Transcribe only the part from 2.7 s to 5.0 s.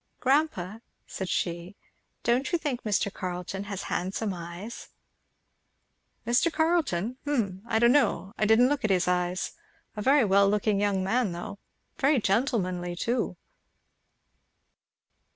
Mr. Carleton has handsome eyes?"